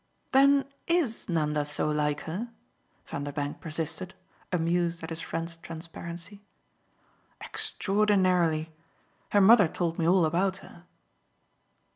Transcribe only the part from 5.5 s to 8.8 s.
transparency. "Extraordinarily.